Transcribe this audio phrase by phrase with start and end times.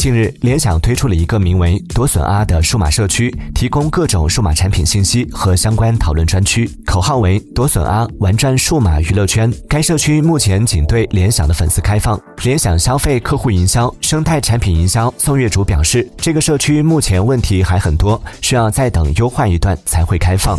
[0.00, 12.18] 近日联想推出了一个名为夺笋阿的数码社区提供各种数码产品信息和相关讨论专区口号为夺笋阿玩转数码娱乐圈该社区目前仅对联想的粉丝开放。
[12.42, 20.58] 联想消费客户营销生态产品营销宋月竹表示这个社区目前问题还很多需要再等优化一段才会开放。